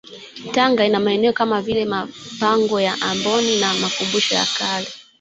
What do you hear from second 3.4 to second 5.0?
na makumbusho ya kale